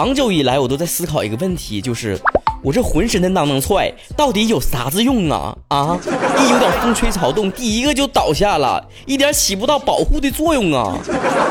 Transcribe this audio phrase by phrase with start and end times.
[0.00, 2.18] 长久以来，我都在思考一个问题，就是
[2.62, 5.54] 我这浑身的囊囊踹到底有啥子用啊？
[5.68, 6.00] 啊，
[6.38, 10.96] 一有点风吹草动，第一个就倒下了，一点起不到保护的作用啊！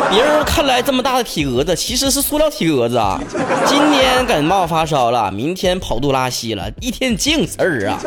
[0.09, 3.21] 别人看来这么大的体格子，其实是塑料体格子啊！
[3.67, 8.01] 今天感冒发烧了，明天跑肚拉稀了，一天净事儿啊！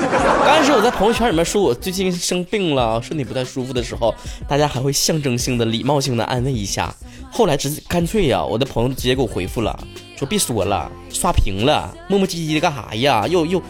[0.44, 4.12] 刚开始我在朋友圈里面说我最近生病了，身体不太舒服的时候，
[4.48, 6.92] 大家还会象征性的、礼貌性的安慰一下。
[7.32, 9.74] 后来直接干脆呀，我的朋友直接给我回复了，
[10.18, 13.26] 说别说了，刷屏了，磨磨唧唧的干啥呀？
[13.26, 13.60] 又又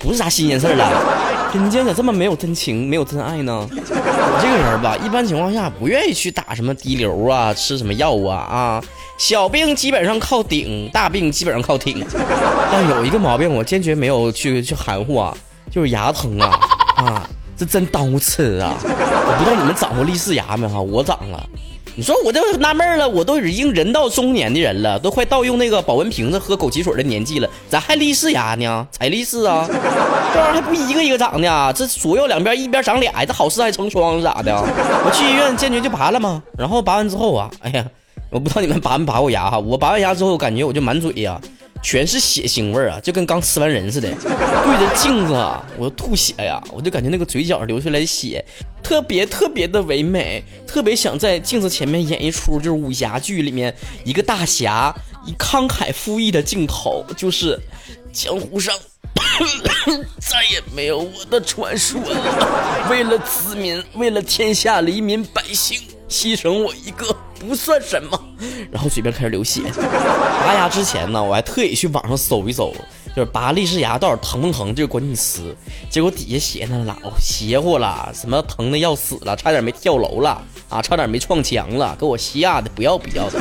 [0.00, 0.90] 不是啥新鲜事儿了。
[1.54, 3.68] 人家咋这么没有真情、没有真爱呢？
[3.70, 8.84] 我这个人吧，一般情况下不愿意去打什么滴流啊，吃什么药啊啊。
[9.16, 12.04] 小病基本上靠顶，大病基本上靠挺。
[12.72, 15.32] 但有一个毛病，我坚决没有去去含糊啊，
[15.70, 16.58] 就是牙疼啊
[16.98, 18.74] 啊，这真耽误吃啊！
[18.82, 20.80] 我不知道你们长过立式牙没哈？
[20.80, 21.48] 我长了。
[21.96, 28.84] 你说我就纳闷了，我都已经人到中年的人了，都快到用那个保温瓶子喝枸杞水的年纪了，咋还立式牙呢？
[28.90, 29.64] 才立式啊？
[29.68, 31.72] 这玩意儿还不一个一个长呢？
[31.72, 34.52] 这左右两边一边长俩，这好事还成双咋的？
[34.56, 36.42] 我去医院坚决就拔了嘛。
[36.58, 37.84] 然后拔完之后啊，哎呀，
[38.28, 39.56] 我不知道你们拔没拔过牙哈？
[39.60, 41.40] 我拔完牙之后，感觉我就满嘴呀。
[41.84, 44.08] 全是血腥味儿啊，就跟刚吃完人似的。
[44.10, 48.42] 对着镜子啊，我吐血呀，我就感觉那个嘴角流出来的血，
[48.82, 54.92] 特别特别的唯美，特别想在镜子前面演一出就是武侠剧里面一个大侠
[55.26, 57.60] 以慷慨赴义的镜头，就是
[58.10, 58.74] 江湖上
[60.18, 62.88] 再也没有我的传说了。
[62.90, 65.78] 为了子民，为了天下黎民百姓，
[66.14, 67.16] 牺牲我一个。
[67.46, 68.18] 不算什么，
[68.72, 69.60] 然后嘴边开始流血。
[70.46, 72.72] 拔牙之前呢，我还特意去网上搜一搜，
[73.14, 75.54] 就是拔立式牙到底疼不疼这个关键词。
[75.88, 83.40] 结果底下写那老邪乎了，什么疼的要死了，差点没跳楼了啊，差点没撞墙了，给我吓得不要不要的。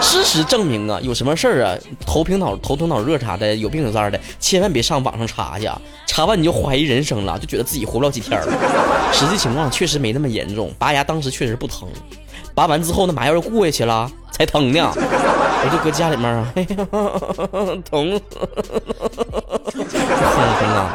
[0.00, 5.68] 事实证明啊，有什么事儿啊，头平脑头疼脑热啥的，有病有灾的，千万别上网上查去，
[6.06, 9.12] 查完你就怀疑人生了，就觉得自己活不了几天了。
[9.12, 11.88] 实际情况确实没那么严重，拔牙当时确实不疼。
[12.54, 14.92] 拔完之后，那麻药又过下去了，才疼呢。
[14.96, 16.76] 我就搁家里面啊，哎呀，
[17.88, 18.20] 疼，
[19.72, 19.86] 哼
[20.60, 20.90] 哼啊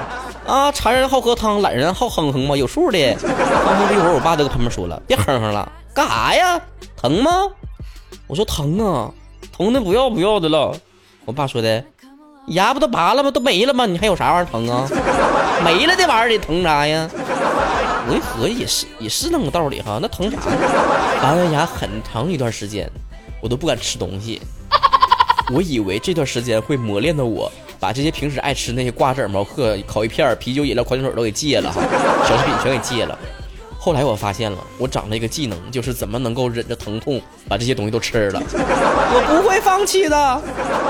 [0.45, 0.71] 啊！
[0.71, 3.15] 馋人好喝汤，懒人好哼哼嘛，有数的。
[3.15, 6.61] 哼哼了一会儿，我爸就搁旁边说了：“别哼哼了，干啥呀？
[6.95, 7.31] 疼吗？”
[8.27, 9.09] 我说：“疼啊，
[9.55, 10.75] 疼的不要不要的了。”
[11.25, 11.83] 我爸说的
[12.49, 13.31] ：“牙不都拔了吗？
[13.31, 13.87] 都没了吗？
[13.87, 14.87] 你还有啥玩意儿疼啊？
[15.63, 17.09] 没了这玩意儿，你疼啥呀？”
[18.07, 19.97] 我一合计也是，也是那么个道理哈。
[19.99, 20.37] 那疼啥？
[21.23, 22.87] 拔完牙很长一段时间，
[23.41, 24.41] 我都不敢吃东西。
[25.53, 31.81] 我以为这段时间会磨练的我，把这些平时爱吃那些瓜子、毛嗑、烤鱼片、啤酒、饮料、矿泉水都给戒了哈，
[32.27, 33.17] 小食品全给戒了。
[33.79, 38.43] 后来我发现了，我长了一个技能，就是怎么能够忍着疼痛把这些东西都吃了。
[38.51, 40.15] 我不会放弃的。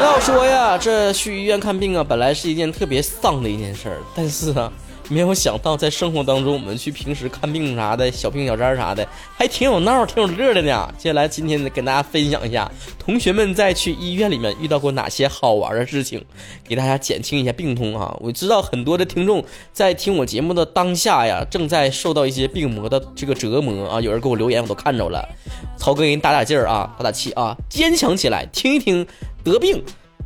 [0.02, 4.72] 要说呀，这去医院看病啊，本来是一件特别丧的一件事儿，但是啊。
[5.10, 9.06] 没有想到，在生活当中，我们去平时看病啥的，小病小灾啥的，
[9.36, 10.94] 还挺有闹，挺有乐的呢。
[11.00, 16.24] 接下来，今天跟大家分享一下，同学们在去医院里面遇到过哪些好玩的事情，
[16.68, 18.16] 给大家减轻一下病痛啊！
[18.22, 19.44] 我知道很多的听众
[19.74, 24.00] 在听我节目的当下呀，正在受到一些病魔的这个折磨啊。
[24.00, 25.28] 有人给我留言，我都看着了。
[25.76, 29.08] 曹哥给你打打劲儿啊，打打气啊，坚强起来，听一听
[29.44, 29.84] 得病。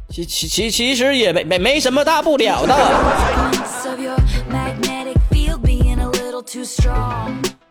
[0.09, 2.75] 其其其其实也没没没什么大不了的。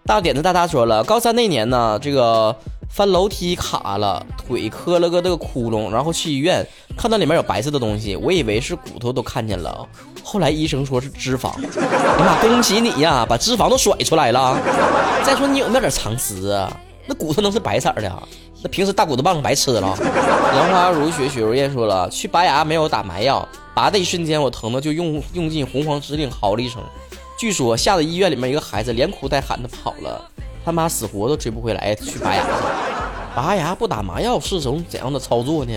[0.04, 2.54] 大点子大大说了，高三那年呢，这个
[2.90, 6.66] 翻楼梯卡了，腿磕了个那个窟窿，然后去医院，
[6.96, 9.86] 看到里面有白色的东西，我以为是骨头，都看见了。
[10.22, 11.50] 后来医生说是脂肪。
[11.80, 14.58] 哎呀妈，恭喜你呀，把脂肪都甩出来了。
[15.24, 16.70] 再说你有没有点常识啊？
[17.06, 18.22] 那骨头能是白色的？
[18.62, 19.80] 那平时大骨头棒白吃了。
[20.54, 26.80] 杨花如雪，雪如燕说了，去拔牙没有打麻药，拔的一瞬间我疼的就用用尽洪荒之力嚎了一声。
[27.38, 30.24] 据说吓得医院里面一个孩子连哭带喊的跑了，
[30.64, 32.44] 他妈死活都追不回来去拔牙。
[33.34, 35.72] 拔牙不打麻药是种怎样的操作呢？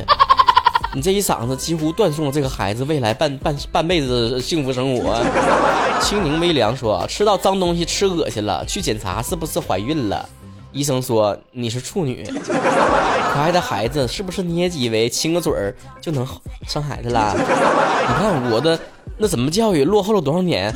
[0.94, 5.20] 你这一嗓子几乎断送了这个孩子未来半半半辈子幸福生活。
[6.02, 10.30] 清宁微凉说，吃到脏东西吃恶心了，去检查是不是怀孕了？
[10.76, 16.28] 医生说你是处女，可爱的孩子，是不是你也以为亲个嘴儿就能
[16.68, 17.34] 生孩子啦？
[17.34, 18.78] 你看我的
[19.18, 20.70] 那怎么教育落后了多少年？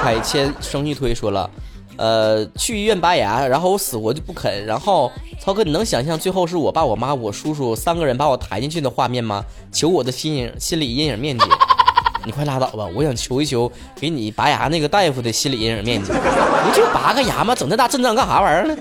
[0.00, 1.50] 海谦生一推说了，
[1.96, 5.10] 呃，去医院拔牙，然后我死活就不肯，然后
[5.40, 9.44] 曹哥，你能想象最后是我爸、我妈、我叔叔三个人把我抬进去的画面吗？
[9.72, 11.44] 求我的心影心理阴影面积。
[12.24, 12.86] 你快拉倒吧！
[12.94, 17.54] 我想求一求给你拔牙那个大夫的心理阴影面积， 不就拔个牙吗？
[17.54, 18.76] 整那大阵仗干啥玩意儿呢？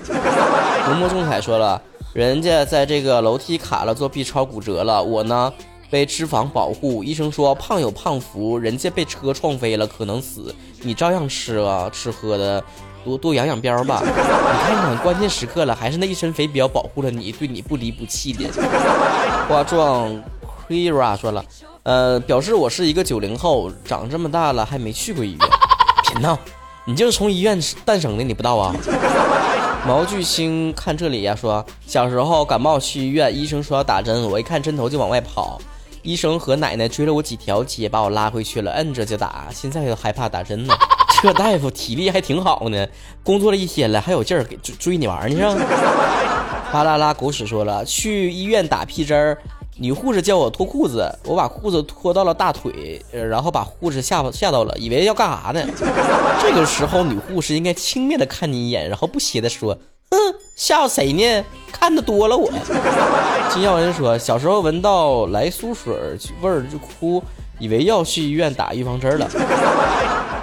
[0.88, 1.82] 浓墨重彩说了，
[2.14, 5.52] 人家在这个楼梯卡了，做 B 超骨折了，我呢
[5.90, 7.04] 被脂肪保护。
[7.04, 12.64] 医生说胖有胖福，人家被车撞飞了，可能死，你照样吃啊，吃喝的。
[13.04, 18.48] 多多养养膘吧， 你看看关键时刻了，还是那一身肥膘保护了你，对你不离不弃的。
[19.50, 20.08] 花壮
[20.70, 21.44] Kira 说了，
[21.84, 25.40] 呃，表示我是一个九零后，长这么大了还没去过医院。
[26.06, 26.38] 贫呐，
[26.86, 28.76] 你就是从医院诞生的，你不知道啊？
[29.88, 35.60] 毛巨星看这里呀，说小时候感冒去医院，医生说要打针，我一看针头就往外跑，
[36.04, 40.76] 医生和奶奶追了我几条街，把我拉回去了，摁着就打，现在都害怕打针呢。
[41.24, 42.88] 这大夫体力还挺好呢，
[43.24, 45.56] 工作了一天了还有劲儿给追追你玩呢。
[46.72, 49.38] 巴啦啦狗屎说了，去医院打屁针儿，
[49.82, 55.68] 女护士叫我脱裤子，我把裤子脱到了大腿，然后把护士吓吓到了，以为要干啥呢？
[56.40, 59.76] 这个时候女护士应该轻蔑的看你一眼，然后不屑的说
[60.12, 60.18] ：“哼，
[60.56, 61.44] 吓唬谁呢？
[61.72, 62.48] 看的多了我。”
[63.52, 65.92] 金耀文说，小时候闻到来苏水
[66.44, 67.24] 味儿就哭，
[67.58, 69.28] 以为要去医院打预防针了。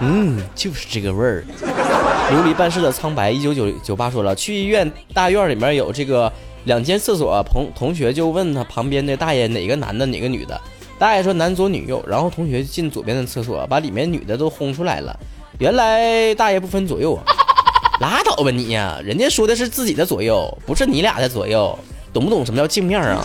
[0.00, 1.44] 嗯，就是这个味儿。
[2.32, 6.30] 琉璃办事的苍白一九九九八说了，去医院大院里面有这个
[6.68, 10.60] 两间厕所，同同学就问他旁边的大爷哪个男的哪个女的，
[10.98, 15.18] 大爷说男左女右，然后同学进左边的厕所，把里面女的都轰出来了。
[15.58, 17.24] 原来大爷不分左右啊！
[18.00, 21.76] 拉倒吧你呀，人家说的是自己的左右，不是你俩的左右，
[22.12, 23.24] 懂不懂什么叫镜面啊？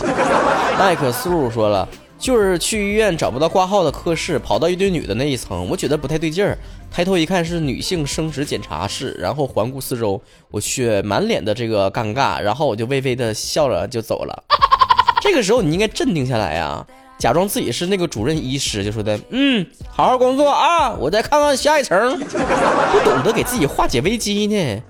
[0.78, 1.86] 奈克斯路说了。
[2.24, 6.56] 就是去医院找不到挂号的科室，跑到一堆女的那一层，我觉得不太对劲儿。
[6.90, 10.18] 抬头一看是女性生殖检查室，然后环顾四周，
[10.50, 14.42] 我去满脸的这个尴尬，然后我就微微的笑了就走了。
[15.20, 16.86] 这个时候你应该镇定下来呀，
[17.18, 21.98] 假装自己是那个主任医师，就说的，嗯，好好工作啊，我再看看下一层。
[22.18, 24.82] 不懂得给自己化解危机呢。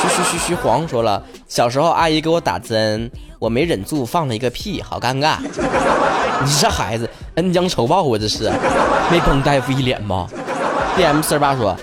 [0.00, 3.10] 嘘嘘嘘嘘，黄说了，小时候阿姨给我打针。
[3.38, 5.38] 我没忍住放了一个屁，好尴尬！
[6.44, 8.50] 你这孩子恩将仇报啊，这是
[9.10, 10.26] 没崩大夫一脸吗
[10.96, 11.76] ？D M 四十八说，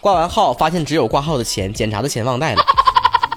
[0.00, 2.62] 挂完号发现只有挂号的钱，检查的钱忘带了。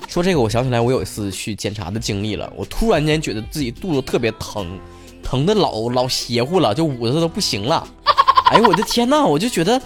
[0.07, 4.79] 说这个我想起来我有一次去检查的经历了，我突然间觉得自己肚子特别疼，
[5.23, 7.87] 疼的老老邪乎了，就捂着都不行了。
[8.51, 9.81] 哎呦我的天呐，我就觉得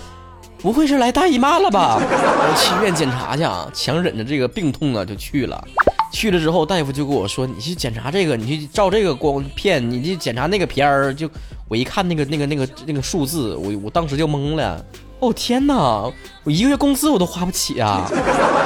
[0.60, 1.98] 不会是来大姨妈了吧？
[2.02, 5.64] 我去医院检查去啊，强忍着这个病痛啊就去了。
[6.12, 11.30] 去了之后，大夫就跟我说：“你去检查这个，你去照这个光片，你去检查那个片儿。”就
[11.68, 14.84] 我一看那个那个那个那个数字，我我当时就懵了。
[15.20, 15.74] 哦天哪，
[16.44, 18.08] 我一个月工资我都花不起啊！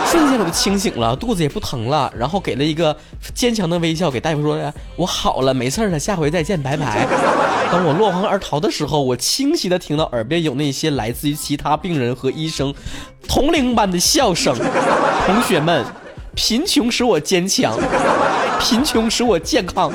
[0.06, 2.95] 瞬间我就清醒了，肚子也不疼了，然后给了一个
[3.33, 7.07] 坚强的微笑，给大夫说：“我好了，没事了，下回再见，拜拜。”
[7.71, 12.74] 当我落荒而逃的时候，我清晰的听到耳边有那些来自于其他病人和医生
[13.27, 14.56] 同龄般的笑声。
[15.25, 15.86] 同学们。
[16.33, 17.77] 贫穷使我坚强，
[18.57, 19.92] 贫穷使我健康。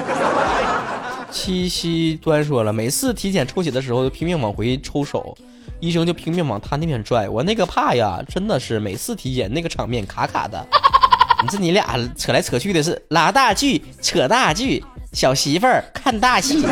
[1.32, 5.35] 七夕端说了，每次体检抽血的时候，就拼命往回抽手，
[5.81, 7.28] 医生就拼命往他那边拽。
[7.28, 10.67] 我那个怕呀，真的是每次体检那个场面卡卡的。
[11.43, 11.84] 你这你俩
[12.17, 14.82] 扯来扯去的是拉大锯扯大锯，
[15.12, 16.67] 小媳妇儿看大戏。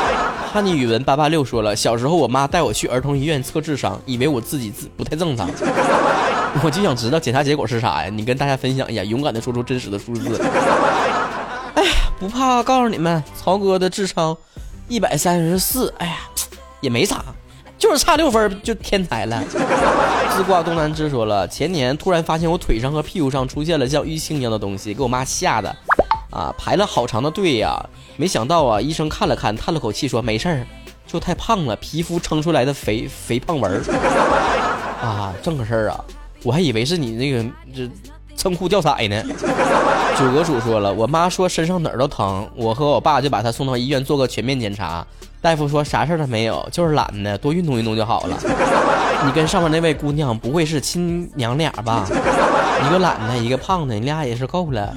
[0.52, 5.46] 哈尼语文八八六说了，小时候我妈带我去儿童医院测智商，以为我自己自不太正常。
[6.64, 8.08] 我就想知道检查结果是啥呀？
[8.10, 10.42] 你跟大家分享一下，勇敢的说出真实的数字。
[11.74, 14.34] 哎呀，不怕，告诉你们，曹哥的智商
[14.88, 15.92] 一百三十四。
[15.98, 16.16] 哎呀，
[16.80, 17.22] 也没啥，
[17.78, 19.42] 就是差六分就天才了。
[20.30, 25.74] 自挂东南枝说了，前年突然发现我腿上和屁股上出现了像淤青一样的东西，给我妈吓的
[26.30, 27.74] 啊，排了好长的队呀。
[28.16, 30.66] 没想到啊，医生看了看，叹了口气说没事儿，
[31.06, 33.82] 就太胖了，皮肤撑出来的肥肥胖纹
[35.02, 36.04] 啊，这么个事儿啊。
[36.42, 37.90] 我还以为是你那个这
[38.34, 39.22] 仓库掉色呢。
[40.18, 45.06] 九哥主说了，我妈说身上哪儿都疼，我和我爸就把她送到医院做个全面检查。
[45.40, 48.38] 大夫说啥事儿都没有，就是懒呢，多运动运动就好了。
[49.24, 52.06] 你跟上面那位姑娘不会是亲娘俩吧？
[52.86, 54.94] 一个懒的，一个胖的，你俩也是够了。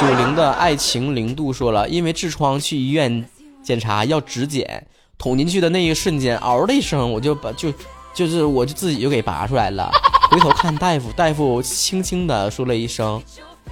[0.00, 3.24] 九零的爱情零度说了，因为痔疮去医院
[3.62, 7.72] 检查要指检，捅进去的那一瞬间，嗷的一声，我就把就
[8.12, 9.90] 就是我就自己就给拔出来了。
[10.30, 13.22] 回头看大夫，大夫轻轻地说了一声：“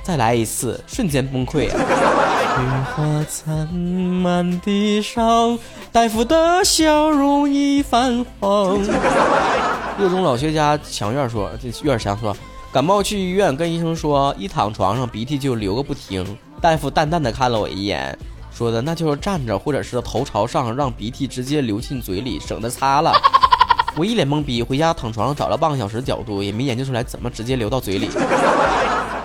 [0.03, 1.79] 再来一次。”瞬间崩溃啊！
[2.57, 2.62] 雪
[2.95, 5.59] 花残满地上，
[5.93, 8.79] 大夫的笑容已泛黄。
[9.99, 12.35] 热衷老学家强院说：“这院强说，
[12.73, 16.25] 感冒去医院，跟医生说，一躺床上鼻涕就流个不停。
[16.61, 18.19] 大夫淡淡的看了我一眼，
[18.50, 23.12] 说的那就是站着或者是头朝上，让鼻涕直接流进嘴里，省得擦了。
[23.97, 28.11] ”我一脸懵逼，回家躺床上找了半个小时角度，也没研究出来怎么直接流到嘴里。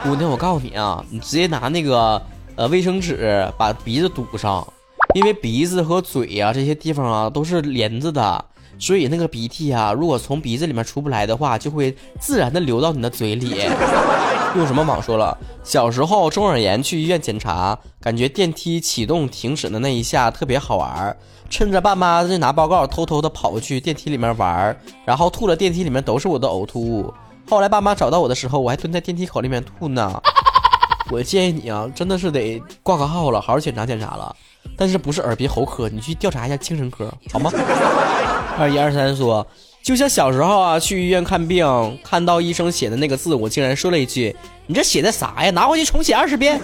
[0.03, 2.19] 姑娘，我告诉你啊，你直接拿那个
[2.55, 4.65] 呃卫生纸把鼻子堵上，
[5.13, 8.45] 因为鼻子和嘴呀这些地方啊都是连着的，
[8.79, 13.57] 所以那个鼻涕啊，如果从鼻子里面出不来的话，就会自然的流到你的嘴里。
[14.57, 15.37] 用什么网说了？
[15.63, 21.15] 小时候中耳炎去医院检查，感觉电梯启动停止的那一下特别好玩，
[21.47, 27.13] 趁着爸妈在拿报告，偷偷的跑去电梯里面玩，然后吐了电梯里面都是我的呕吐物。
[27.51, 30.21] 后来爸妈找到我的时候，我还蹲在电梯口里面吐呢。
[31.11, 34.33] 我建议你啊，真的是得挂个号了，好好检查检查了。
[34.77, 37.51] 但是不是耳鼻喉科，你去调查一下精神科好吗？
[38.57, 39.45] 二一二三说。
[39.83, 44.33] 就像小时候啊，去医院看病，看到医生写的那个字，我竟然说了一句
[44.67, 45.51] ：“你这写的啥呀？
[45.51, 46.57] 拿回去重写二十遍。”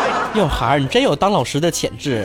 [0.36, 2.24] 哟，孩儿，你真有当老师的潜质。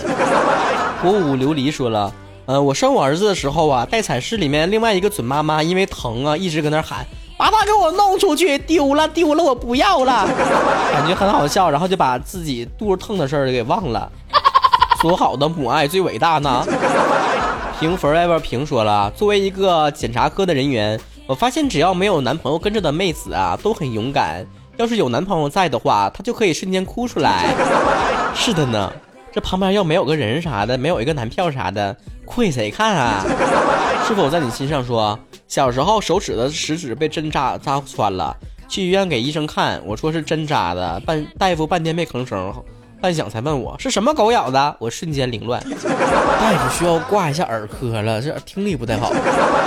[1.02, 2.14] 火舞琉璃说了
[2.46, 7.04] ：“呃，我生我儿子的时候啊，待产室里面另外一个准妈妈因为疼啊，一直搁那喊，
[7.38, 10.28] 把他给我弄出去，丢了丢了，我不要了。
[10.92, 14.12] ”感觉很好笑，然后就把自己肚子疼的事儿给忘了。
[15.00, 16.66] 说好的母爱最伟大呢？
[17.80, 24.44] 平 forever 平说了，作为一个检查科的人员，我发现只要没有男朋友跟着的妹子啊，都很勇敢。
[24.78, 27.54] 要是有男朋友在的话，她就可以瞬间哭出来。
[28.34, 28.92] 是的呢，
[29.32, 33.24] 这旁边要没有个人啥的，没有一个男票啥的，哭给谁看啊？
[34.08, 38.36] 是否在你心上说，小时候手指的食指被针扎扎穿了，
[38.68, 42.54] 去医院给医生看，我说是针扎的，半大夫半天没吭声。
[43.00, 45.62] 半晌才问我是什么狗咬的，我瞬间凌乱。
[45.62, 49.14] 大夫需要挂一下耳科了，这听力不太好。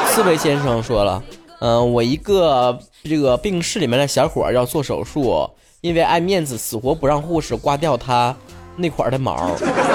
[0.09, 1.23] 刺猬先生说了，
[1.61, 5.49] 嗯，我一个这个病室里面的小伙要做手术，
[5.81, 8.35] 因为爱面子，死活不让护士刮掉他
[8.77, 9.49] 那块的毛。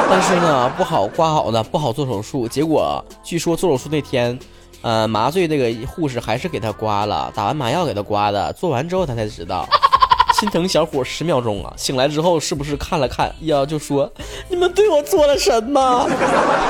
[0.10, 2.48] 但是呢，不好刮好的，不好做手术。
[2.48, 4.40] 结果据说做手术那天，
[4.86, 8.54] 呃，麻醉那个护士还是给他刮了，打完麻药给他刮的。
[8.54, 9.68] 做完之后他才知道。
[10.38, 11.74] 心疼小伙十秒钟啊！
[11.76, 13.66] 醒来之后是不是看了看呀？
[13.66, 14.08] 就说
[14.48, 16.08] 你们对我做了什么？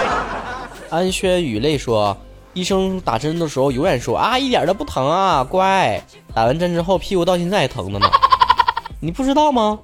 [0.89, 2.15] 安轩雨泪说，
[2.53, 6.01] 医生打针的时候永远说啊，一点都不疼啊，乖。
[6.33, 8.09] 打完针之后屁股到现在还疼的呢。
[9.01, 9.77] 你不知道吗？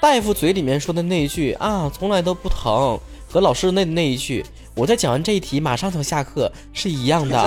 [0.00, 2.96] 大夫嘴里面说的那一句啊，从来都不疼，
[3.28, 7.38] 和老师那那一句我在讲完这一题马上就下课是一样的，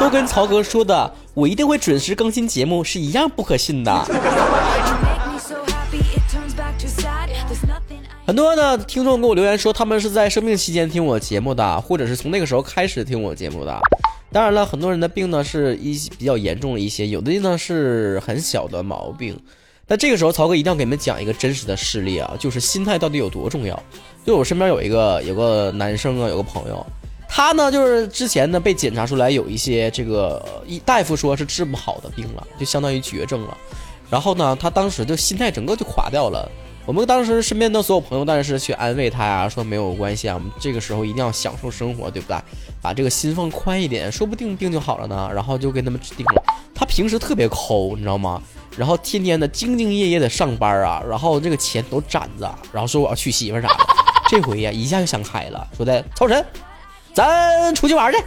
[0.00, 4.04] 都跟曹哥说的我一定会准时更新节目是一样不可信的。
[8.26, 13.80] 很多的听众给我留言说，他们是在生病期间听我节目的，或者是从那个时候开始听我节目的。
[14.32, 19.36] 当然了，很多人的病呢是一比较严重的一些，有的呢是很小的毛病。
[19.90, 23.76] 但这个时候，曹哥一定要给你们讲一个真实的事例啊，就是心态到底有多重要。
[24.24, 26.86] 就我身边有一个有个男生啊，有个朋友，
[27.28, 33.58] 他呢就是之前呢被检查出来有一些这个一大夫说是治不好的病了，就相当于绝症了。
[34.08, 36.48] 然后呢，他当时就心态整个就垮掉了。
[36.86, 42.36] 我们当时身边的所有朋友，当然是去安慰他呀，说没有关系啊，我们这个时候一定要享受生活，对不对？
[42.80, 45.28] 把这个心放宽一点，说不定病就好了呢。
[45.34, 46.44] 然后就给他们治定了。
[46.72, 48.40] 他平时特别抠，你知道吗？
[48.76, 53.74] 然后天天的兢兢业业的上班啊，然后这个钱都攒着，然后说我要娶媳妇啥的。
[54.30, 56.44] 这回呀，一下就想开了，说的超神，
[57.12, 58.18] 咱出去玩去。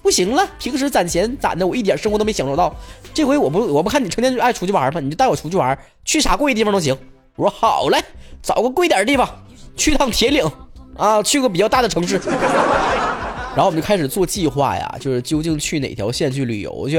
[0.00, 2.74] 不行了，平时攒钱攒的我一点生活都没享受到，
[3.12, 5.00] 这回我不我不看你成天就爱出去玩吗？
[5.00, 6.96] 你就带我出去玩，去啥贵的地方都行。
[7.34, 8.02] 我说好嘞，
[8.40, 9.28] 找个贵点的地方，
[9.76, 10.50] 去趟铁岭
[10.96, 12.18] 啊，去个比较大的城市。
[13.54, 16.96] 然后我们就开始做计划呀，就是究竟去哪条线去旅游去，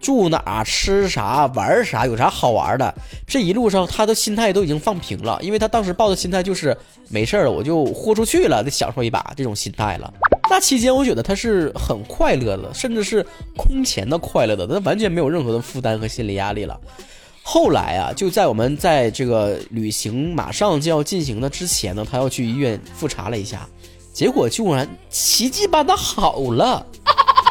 [0.00, 2.92] 住哪，吃啥，玩啥，有啥好玩的。
[3.26, 6.76] 这一路上他的心态都已经放平了，因为他当时抱的心态就是
[7.08, 10.12] 没事了，我就豁出去了，得享受一把这种心态了。
[10.48, 13.24] 那期间我觉得他是很快乐的，甚至是
[13.56, 16.80] 空前的快乐的，他完全没有任何的负担和心理压力了。
[17.42, 23.66] 后来啊，就在我们在这个旅行马上就要进行的之前呢，他要去医院复查了一下，
[24.12, 26.86] 结果竟然奇迹般的好了。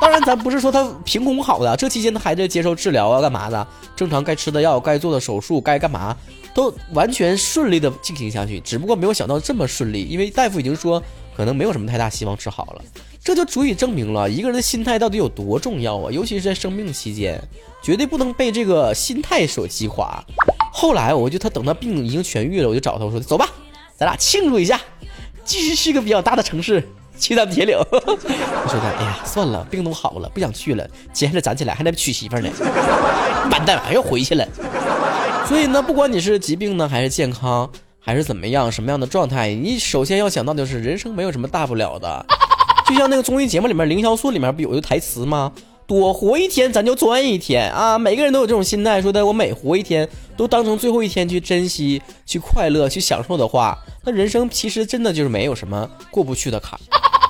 [0.01, 3.67] 当然，咱不是说他凭空好的，这期间他还在接受治疗啊，干嘛的？
[3.95, 6.15] 正常该吃的药、该做的手术、该干嘛，
[6.53, 8.59] 都完全顺利的进行下去。
[8.61, 11.03] 只不过没有想到这么顺利，因为大夫已经说
[11.35, 12.81] 可能没有什么太大希望治好了。
[13.21, 16.09] 这就足以证明了一个人的心态到底有多重要啊！
[16.09, 17.39] 尤其是在生病期间，
[17.83, 20.23] 绝对不能被这个心态所击垮。
[20.71, 23.49] 后来，我就他等他病已经痊愈了，我就找他我说：“走吧，
[23.97, 24.79] 咱俩庆祝一下，
[25.43, 26.87] 继续去个比较大的城市，
[27.19, 27.77] 去趟铁岭。
[27.91, 30.87] ”我说的：“哎呀，算了，病都好了，不想去了。
[31.11, 32.49] 接下来攒起来还得娶媳妇呢，
[33.51, 34.47] 完蛋，还要回去了。”
[35.47, 42.25] 所以呢，不管你是疾病呢，还是健康，还是怎么样，什么样的状态，你首先要想到的就是人生没有什么大不了的。
[42.87, 45.51] 就像那个综艺节目里面，凌潇肃里面不有一个台词吗？
[45.87, 47.97] 多活一天咱就赚一天啊！
[47.97, 50.07] 每个人都有这种心态，说的我每活一天
[50.37, 56.79] 都当成最后一天去珍惜、去快乐、去享受的话，那人生其实真的就是没有什么过不去的坎。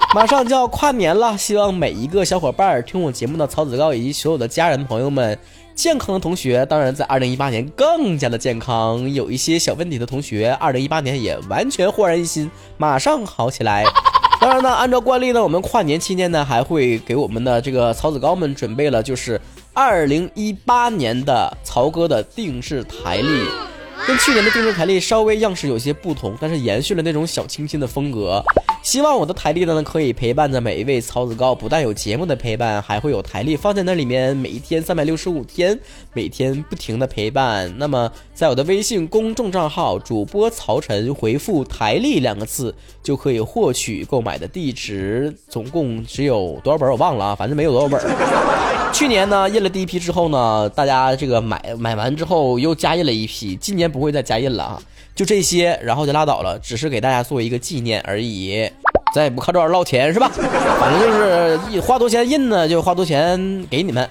[0.16, 5.38] 马上就要跨年了，希望每一个小伙伴听我节目的曹子高以及所有的家人朋友们，
[5.76, 9.08] 健康的同学，当然在二零一八年更加的健康。
[9.14, 13.86] 有一些小问题的同学，二零一八年也完全焕然一新，马上好起来。
[14.42, 19.40] 当然呢，按照惯例呢，我们跨年期间呢，还会给我们的这个曹子高们准备了，就是
[19.74, 23.44] 二零一八年的曹哥的定制台历。
[24.08, 28.44] 跟去年的定制台历稍微样式有些不同，但是延续了那种小清新的风格。
[28.90, 35.80] 希望我的台历呢，可以陪伴着每一位曹子高，不但有节目的陪伴，还会有台历放在那里面，每一天三百六十五天，
[36.12, 37.72] 每天不停的陪伴。
[37.78, 45.32] 那么，在我的微信公众账号主播曹晨回复“台历”两个字，就可以获取购买的地址。
[45.48, 48.02] 总共只有多少本我忘了啊，反正没有多少本。
[48.92, 54.82] 去年呢印了第一批之后呢，大家这个买买完之后又加印了一批，今年不会再加印了啊。
[55.16, 58.70] 就这些，然后就拉倒了，只是给大家做一个纪念而已。
[59.14, 60.30] 咱也不靠这玩意捞钱是吧？
[60.80, 64.08] 反正就是花多钱印呢，就花多钱给你们。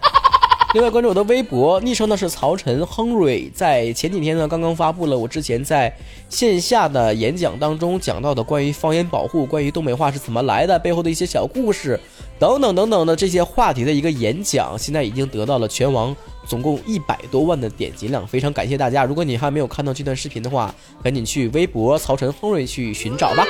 [0.75, 3.50] 另外关注我的微博，昵称呢是曹晨亨瑞。
[3.55, 5.90] 在前几天呢，刚刚发布了我之前在
[6.28, 11.99] 线下的演讲当中讲到的关于方言保护、关于东北话是怎么来的、背后的一些小故事
[12.38, 16.14] 等等等等的这些话题的一个演讲，现在已经得到了全网
[16.47, 19.07] 总共一百多万的点击量，非常感谢大家。
[19.07, 23.43] 如果你还没有看到这段视频的话，赶紧去微博曹晨亨瑞去寻找吧。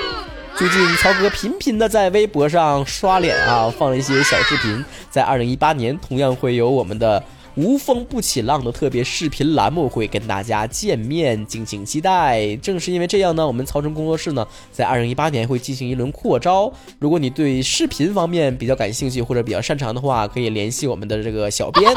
[0.59, 4.85] 最近曹哥频频的在微博上刷脸啊，放了一些小视频。
[5.09, 7.23] 在二零一八年，同样会有我们的
[7.55, 12.57] 无风不起浪的特别视频栏目会跟大家见面，敬请期待。
[12.57, 16.73] 正是因为这样呢，我们曹晨工作室呢，在二零一八年会进行一轮扩招。
[16.99, 21.89] 如果你对视频方面比较感兴趣或者比较擅长的话，可以联系我们的这个小编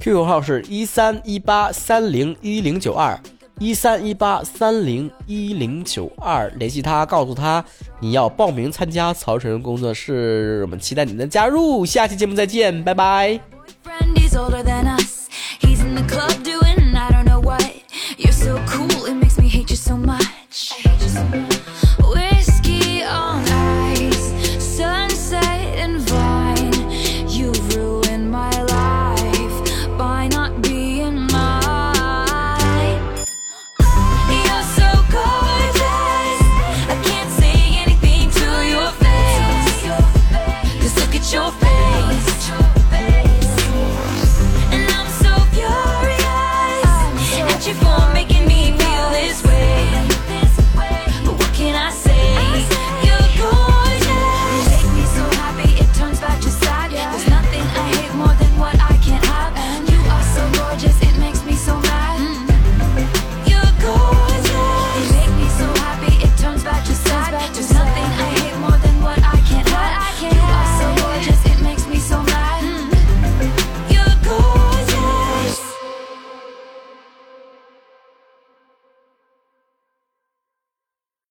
[0.00, 3.18] ，QQ 号是一三一八三零一零九二。
[3.62, 7.64] 一三一八三零一零九二，联系他，告诉他
[8.00, 11.86] 你要报名参加曹晨工作室，我们期待你的加入。
[11.86, 13.51] 下期节目再见，拜拜。
[47.74, 48.01] you going?